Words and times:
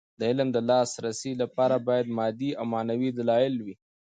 د 0.19 0.21
علم 0.29 0.49
د 0.53 0.57
لاسرسي 0.69 1.33
لپاره 1.41 1.75
باید 1.87 2.07
مادي 2.17 2.51
او 2.59 2.65
معنوي 2.73 3.09
دلايل 3.19 3.55
وي. 3.65 3.75